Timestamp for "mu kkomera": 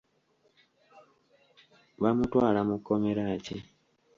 2.67-3.23